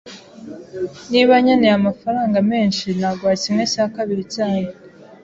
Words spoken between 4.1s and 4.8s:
cyayo.